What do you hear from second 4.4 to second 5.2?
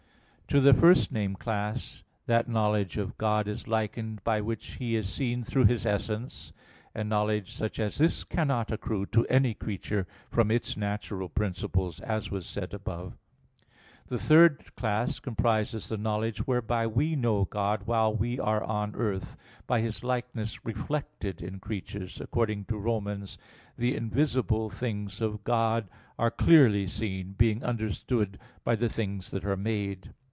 which He is